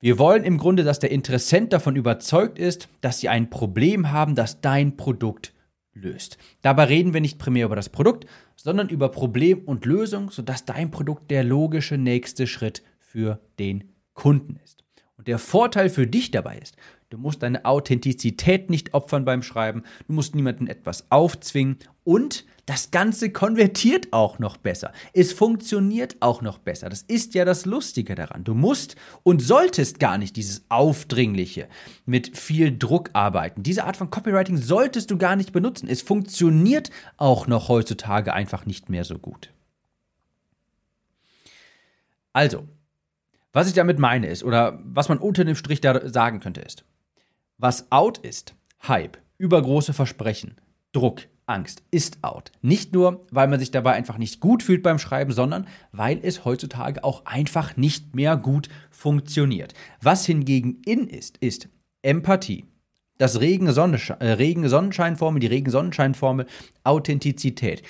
Wir 0.00 0.18
wollen 0.18 0.44
im 0.44 0.58
Grunde, 0.58 0.84
dass 0.84 0.98
der 0.98 1.10
Interessent 1.10 1.72
davon 1.72 1.96
überzeugt 1.96 2.58
ist, 2.58 2.88
dass 3.00 3.20
sie 3.20 3.28
ein 3.28 3.48
Problem 3.48 4.10
haben, 4.10 4.34
das 4.34 4.60
dein 4.60 4.96
Produkt 4.96 5.54
löst. 5.94 6.36
Dabei 6.60 6.84
reden 6.84 7.14
wir 7.14 7.20
nicht 7.20 7.38
primär 7.38 7.66
über 7.66 7.76
das 7.76 7.88
Produkt, 7.88 8.26
sondern 8.56 8.88
über 8.88 9.08
Problem 9.08 9.62
und 9.64 9.86
Lösung, 9.86 10.30
sodass 10.30 10.64
dein 10.64 10.90
Produkt 10.90 11.30
der 11.30 11.44
logische 11.44 11.96
nächste 11.96 12.46
Schritt 12.46 12.82
für 12.98 13.40
den 13.58 13.93
Kunden 14.14 14.58
ist. 14.64 14.84
Und 15.16 15.28
der 15.28 15.38
Vorteil 15.38 15.90
für 15.90 16.06
dich 16.06 16.30
dabei 16.30 16.58
ist, 16.58 16.76
Du 17.14 17.20
musst 17.20 17.44
deine 17.44 17.64
Authentizität 17.64 18.70
nicht 18.70 18.92
opfern 18.92 19.24
beim 19.24 19.44
Schreiben. 19.44 19.84
Du 20.08 20.14
musst 20.14 20.34
niemandem 20.34 20.66
etwas 20.66 21.12
aufzwingen. 21.12 21.78
Und 22.02 22.44
das 22.66 22.90
Ganze 22.90 23.30
konvertiert 23.30 24.12
auch 24.12 24.40
noch 24.40 24.56
besser. 24.56 24.90
Es 25.12 25.32
funktioniert 25.32 26.16
auch 26.18 26.42
noch 26.42 26.58
besser. 26.58 26.88
Das 26.88 27.02
ist 27.02 27.34
ja 27.34 27.44
das 27.44 27.66
Lustige 27.66 28.16
daran. 28.16 28.42
Du 28.42 28.54
musst 28.54 28.96
und 29.22 29.42
solltest 29.42 30.00
gar 30.00 30.18
nicht 30.18 30.34
dieses 30.34 30.64
Aufdringliche 30.70 31.68
mit 32.04 32.36
viel 32.36 32.76
Druck 32.76 33.10
arbeiten. 33.12 33.62
Diese 33.62 33.84
Art 33.84 33.96
von 33.96 34.10
Copywriting 34.10 34.56
solltest 34.56 35.12
du 35.12 35.16
gar 35.16 35.36
nicht 35.36 35.52
benutzen. 35.52 35.88
Es 35.88 36.02
funktioniert 36.02 36.90
auch 37.16 37.46
noch 37.46 37.68
heutzutage 37.68 38.32
einfach 38.32 38.66
nicht 38.66 38.88
mehr 38.88 39.04
so 39.04 39.18
gut. 39.18 39.52
Also, 42.32 42.64
was 43.54 43.68
ich 43.68 43.72
damit 43.72 43.98
meine 43.98 44.26
ist, 44.26 44.44
oder 44.44 44.78
was 44.84 45.08
man 45.08 45.18
unter 45.18 45.44
dem 45.44 45.56
Strich 45.56 45.80
da 45.80 46.06
sagen 46.08 46.40
könnte, 46.40 46.60
ist, 46.60 46.84
was 47.56 47.90
out 47.90 48.18
ist, 48.18 48.54
Hype, 48.86 49.16
übergroße 49.38 49.94
Versprechen, 49.94 50.56
Druck, 50.92 51.22
Angst 51.46 51.82
ist 51.90 52.18
out. 52.22 52.52
Nicht 52.62 52.92
nur, 52.92 53.24
weil 53.30 53.48
man 53.48 53.60
sich 53.60 53.70
dabei 53.70 53.92
einfach 53.92 54.18
nicht 54.18 54.40
gut 54.40 54.62
fühlt 54.62 54.82
beim 54.82 54.98
Schreiben, 54.98 55.32
sondern 55.32 55.66
weil 55.92 56.18
es 56.22 56.44
heutzutage 56.44 57.04
auch 57.04 57.26
einfach 57.26 57.76
nicht 57.76 58.14
mehr 58.14 58.36
gut 58.36 58.68
funktioniert. 58.90 59.74
Was 60.00 60.26
hingegen 60.26 60.80
in 60.84 61.06
ist, 61.06 61.38
ist 61.38 61.68
Empathie. 62.02 62.64
Das 63.18 63.40
Regen-Sonnenschein, 63.40 64.20
äh, 64.20 64.32
Regen-Sonnenscheinformel, 64.32 65.40
die 65.40 65.46
Regen-Sonnenscheinformel, 65.46 66.46
Authentizität. 66.82 67.82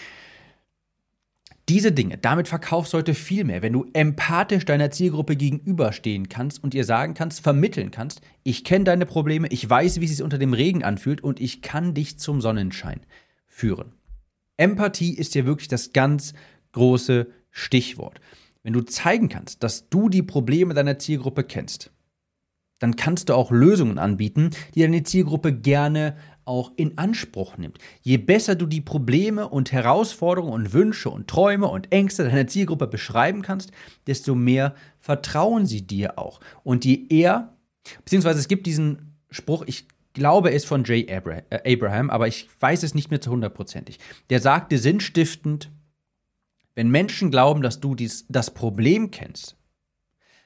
Diese 1.71 1.93
Dinge, 1.93 2.19
damit 2.19 2.47
verkaufst 2.47 2.93
du 2.93 2.99
heute 2.99 3.15
viel 3.15 3.45
mehr, 3.45 3.63
wenn 3.63 3.73
du 3.73 3.87
empathisch 3.95 4.67
deiner 4.67 4.91
Zielgruppe 4.91 5.35
gegenüberstehen 5.35 6.29
kannst 6.29 6.63
und 6.63 6.75
ihr 6.75 6.85
sagen 6.85 7.15
kannst, 7.15 7.41
vermitteln 7.41 7.91
kannst, 7.91 8.21
ich 8.43 8.65
kenne 8.65 8.85
deine 8.85 9.07
Probleme, 9.07 9.49
ich 9.49 9.69
weiß, 9.69 10.01
wie 10.01 10.05
es 10.05 10.11
sich 10.11 10.23
unter 10.23 10.37
dem 10.37 10.53
Regen 10.53 10.85
anfühlt 10.85 11.23
und 11.23 11.41
ich 11.41 11.63
kann 11.63 11.95
dich 11.95 12.19
zum 12.19 12.43
Sonnenschein 12.43 13.01
führen. 13.47 13.93
Empathie 14.59 15.15
ist 15.15 15.33
hier 15.33 15.47
wirklich 15.47 15.69
das 15.69 15.95
ganz 15.95 16.35
große 16.73 17.29
Stichwort. 17.51 18.21
Wenn 18.63 18.75
du 18.75 18.83
zeigen 18.83 19.31
kannst, 19.31 19.63
dass 19.63 19.89
du 19.89 20.11
die 20.11 20.23
Probleme 20.23 20.75
deiner 20.75 20.99
Zielgruppe 20.99 21.45
kennst, 21.45 21.91
dann 22.79 22.97
kannst 22.97 23.31
du 23.31 23.35
auch 23.35 23.51
Lösungen 23.51 23.99
anbieten, 23.99 24.51
die 24.75 24.83
deine 24.83 25.03
Zielgruppe 25.03 25.55
gerne 25.55 26.17
auch 26.45 26.73
in 26.77 26.99
Anspruch 26.99 27.57
nimmt. 27.57 27.79
Je 28.03 28.19
besser 28.19 28.55
du 28.55 28.67
die 28.67 28.81
Probleme 28.81 29.49
und 29.49 29.73
Herausforderungen 29.73 30.53
und 30.53 30.73
Wünsche 30.73 31.11
und 31.11 31.29
Träume 31.29 31.69
und 31.69 31.93
Ängste 31.93 32.25
deiner 32.25 32.47
Zielgruppe 32.47 32.87
beschreiben 32.87 33.43
kannst, 33.43 33.71
desto 34.07 34.35
mehr 34.35 34.75
vertrauen 35.01 35.67
sie 35.67 35.87
dir 35.87 36.19
auch. 36.19 36.41
Und 36.63 36.85
je 36.85 37.07
eher, 37.09 37.57
beziehungsweise 38.05 38.41
es 38.41 38.49
gibt 38.49 38.67
diesen 38.67 39.17
Spruch, 39.31 39.65
ich 39.67 39.87
glaube, 40.13 40.51
er 40.51 40.57
ist 40.57 40.67
von 40.67 40.85
Jay 40.85 41.03
äh, 41.03 41.75
Abraham, 41.75 42.11
aber 42.11 42.29
ich 42.29 42.49
weiß 42.61 42.83
es 42.83 42.95
nicht 42.95 43.11
mehr 43.11 43.21
zu 43.21 43.31
hundertprozentig. 43.31 43.99
Der 44.31 44.41
sagte 44.41 44.79
sinnstiftend, 44.79 45.71
wenn 46.75 46.91
Menschen 46.91 47.31
glauben, 47.31 47.63
dass 47.63 47.81
du 47.81 47.95
dies, 47.95 48.27
das 48.29 48.53
Problem 48.53 49.11
kennst, 49.11 49.57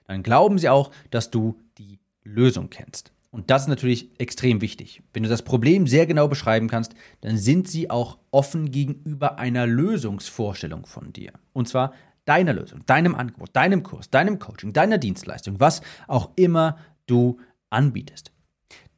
dann 0.06 0.22
glauben 0.22 0.58
sie 0.58 0.68
auch, 0.68 0.90
dass 1.10 1.30
du 1.30 1.60
die 1.78 2.00
Lösung 2.24 2.70
kennst. 2.70 3.12
Und 3.30 3.50
das 3.50 3.62
ist 3.62 3.68
natürlich 3.68 4.10
extrem 4.18 4.60
wichtig. 4.62 5.02
Wenn 5.12 5.22
du 5.22 5.28
das 5.28 5.42
Problem 5.42 5.86
sehr 5.86 6.06
genau 6.06 6.28
beschreiben 6.28 6.68
kannst, 6.68 6.94
dann 7.20 7.36
sind 7.36 7.68
sie 7.68 7.90
auch 7.90 8.18
offen 8.30 8.70
gegenüber 8.70 9.38
einer 9.38 9.66
Lösungsvorstellung 9.66 10.86
von 10.86 11.12
dir. 11.12 11.32
Und 11.52 11.68
zwar 11.68 11.92
deiner 12.24 12.54
Lösung, 12.54 12.84
deinem 12.86 13.14
Angebot, 13.14 13.50
deinem 13.52 13.82
Kurs, 13.82 14.10
deinem 14.10 14.38
Coaching, 14.38 14.72
deiner 14.72 14.98
Dienstleistung, 14.98 15.60
was 15.60 15.82
auch 16.06 16.30
immer 16.36 16.78
du 17.06 17.38
anbietest. 17.68 18.32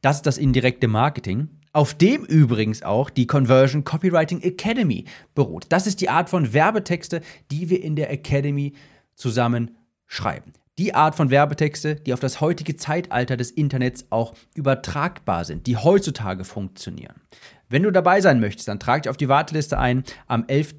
Das 0.01 0.17
ist 0.17 0.25
das 0.25 0.37
indirekte 0.37 0.87
Marketing, 0.87 1.49
auf 1.73 1.93
dem 1.93 2.23
übrigens 2.23 2.83
auch 2.83 3.09
die 3.09 3.27
Conversion 3.27 3.83
Copywriting 3.83 4.41
Academy 4.41 5.05
beruht. 5.35 5.65
Das 5.69 5.87
ist 5.87 6.01
die 6.01 6.09
Art 6.09 6.29
von 6.29 6.53
Werbetexte, 6.53 7.21
die 7.51 7.69
wir 7.69 7.83
in 7.83 7.95
der 7.95 8.11
Academy 8.11 8.73
zusammen 9.15 9.77
schreiben 10.07 10.53
die 10.77 10.93
Art 10.93 11.15
von 11.15 11.29
Werbetexte, 11.29 11.95
die 11.95 12.13
auf 12.13 12.19
das 12.19 12.41
heutige 12.41 12.75
Zeitalter 12.75 13.37
des 13.37 13.51
Internets 13.51 14.05
auch 14.09 14.33
übertragbar 14.55 15.45
sind, 15.45 15.67
die 15.67 15.77
heutzutage 15.77 16.43
funktionieren. 16.43 17.21
Wenn 17.69 17.83
du 17.83 17.91
dabei 17.91 18.21
sein 18.21 18.39
möchtest, 18.39 18.67
dann 18.67 18.79
trag 18.79 19.03
dich 19.03 19.09
auf 19.09 19.17
die 19.17 19.29
Warteliste 19.29 19.77
ein. 19.77 20.03
Am 20.27 20.45
11. 20.47 20.75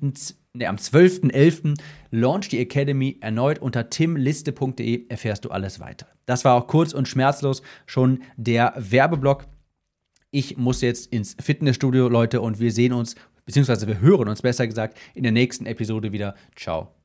Nee, 0.54 0.66
am 0.66 0.76
12.11. 0.76 1.78
launch 2.10 2.50
die 2.50 2.58
Academy 2.58 3.16
erneut 3.22 3.58
unter 3.58 3.88
timliste.de 3.88 5.06
erfährst 5.08 5.46
du 5.46 5.50
alles 5.50 5.80
weiter. 5.80 6.06
Das 6.26 6.44
war 6.44 6.54
auch 6.54 6.66
kurz 6.66 6.92
und 6.92 7.08
schmerzlos 7.08 7.62
schon 7.86 8.22
der 8.36 8.74
Werbeblock. 8.76 9.46
Ich 10.30 10.58
muss 10.58 10.82
jetzt 10.82 11.10
ins 11.12 11.36
Fitnessstudio, 11.40 12.08
Leute, 12.08 12.42
und 12.42 12.60
wir 12.60 12.72
sehen 12.72 12.92
uns, 12.92 13.14
beziehungsweise 13.46 13.86
wir 13.86 14.00
hören 14.00 14.28
uns 14.28 14.42
besser 14.42 14.66
gesagt, 14.66 14.98
in 15.14 15.22
der 15.22 15.32
nächsten 15.32 15.64
Episode 15.64 16.12
wieder. 16.12 16.34
Ciao 16.54 17.01